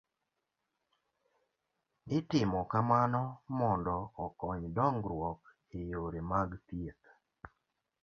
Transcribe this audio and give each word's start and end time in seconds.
Itimo 2.17 2.59
kamano 2.71 3.21
mondo 3.59 3.95
okony 4.25 4.63
dongruok 4.75 5.39
e 5.79 5.79
yore 5.91 6.19
mag 6.31 6.49
thieth 6.67 7.03